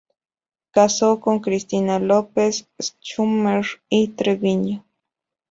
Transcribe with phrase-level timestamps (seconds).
[0.71, 4.83] Casó con Cristina López-Schümmer y Treviño.